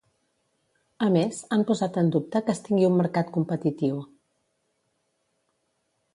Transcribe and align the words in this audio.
A 1.07 1.09
més, 1.15 1.41
han 1.57 1.65
posat 1.71 1.99
en 2.03 2.09
dubte 2.15 2.41
que 2.47 2.53
es 2.55 2.63
tingui 2.69 2.89
un 2.89 2.97
mercat 3.03 3.31
competitiu. 3.37 4.01